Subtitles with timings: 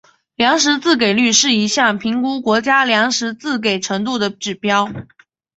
[0.35, 4.91] 粮食自给率是一项评估国家粮食自给程度的指标。